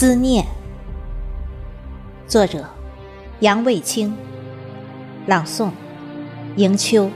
[0.00, 0.46] 思念，
[2.26, 2.64] 作者
[3.40, 4.16] 杨卫清，
[5.26, 5.70] 朗诵
[6.56, 7.10] 迎秋。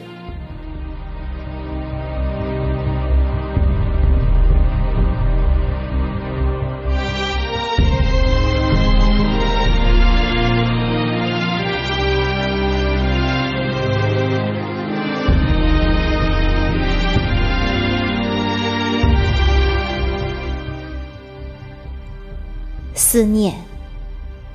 [23.15, 23.55] 思念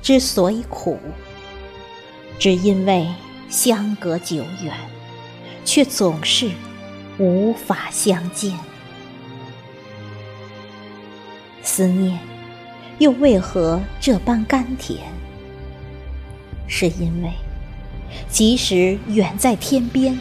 [0.02, 0.98] 之所以苦，
[2.38, 3.08] 只因为
[3.48, 4.74] 相隔久远，
[5.64, 6.50] 却总是
[7.18, 8.54] 无法相见。
[11.62, 12.20] 思念
[12.98, 15.10] 又为何这般甘甜？
[16.68, 17.32] 是因为
[18.28, 20.20] 即使远在天边，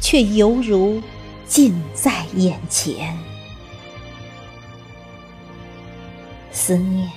[0.00, 1.02] 却犹如
[1.44, 3.18] 近在眼前。
[6.52, 7.10] 思念。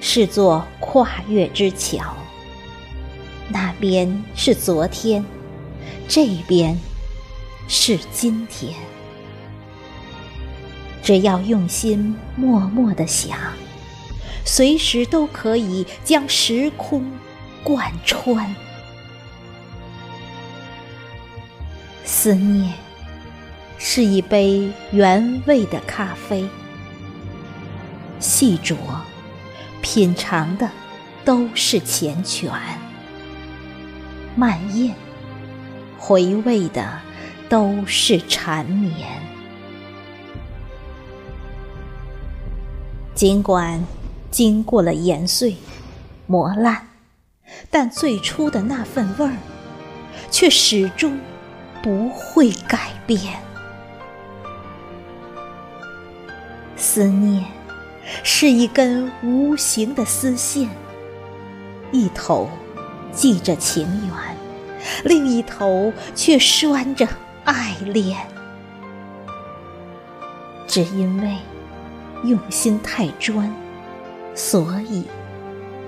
[0.00, 2.16] 是座跨越之桥，
[3.48, 5.24] 那边是昨天，
[6.08, 6.78] 这边
[7.68, 8.74] 是今天。
[11.02, 13.38] 只要用心默默的想，
[14.44, 17.10] 随时都可以将时空
[17.62, 18.54] 贯穿。
[22.04, 22.72] 思念
[23.78, 26.46] 是一杯原味的咖啡，
[28.18, 28.76] 细酌。
[29.82, 30.68] 品尝的
[31.24, 32.50] 都是缱绻，
[34.36, 34.92] 慢咽；
[35.98, 37.00] 回味的
[37.48, 39.08] 都是缠绵。
[43.14, 43.84] 尽管
[44.30, 45.56] 经过了研碎、
[46.26, 46.88] 磨烂，
[47.70, 49.36] 但最初的那份味儿，
[50.30, 51.18] 却始终
[51.82, 53.20] 不会改变。
[56.76, 57.59] 思念。
[58.22, 60.68] 是一根无形的丝线，
[61.92, 62.48] 一头
[63.12, 64.36] 系着情缘，
[65.04, 67.08] 另一头却拴着
[67.44, 68.18] 爱恋。
[70.66, 71.36] 只因为
[72.24, 73.52] 用心太专，
[74.34, 75.04] 所以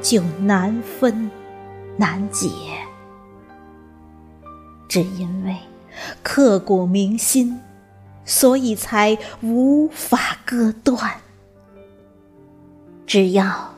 [0.00, 1.30] 就难分
[1.96, 2.48] 难解；
[4.88, 5.56] 只因为
[6.22, 7.60] 刻骨铭心，
[8.24, 11.12] 所以才无法割断。
[13.12, 13.74] 只要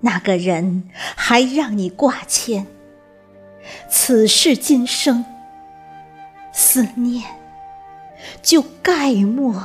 [0.00, 0.84] 那个人
[1.16, 2.64] 还让你挂牵，
[3.90, 5.24] 此世今生
[6.52, 7.24] 思念
[8.40, 9.60] 就概莫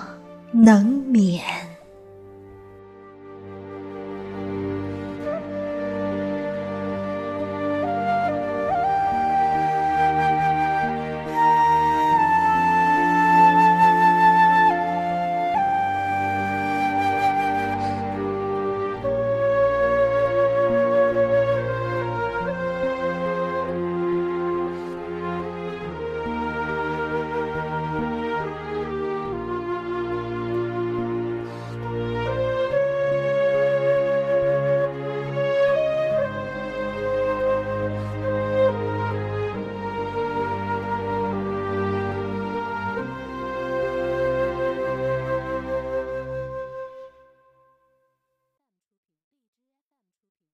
[0.51, 1.70] 能免。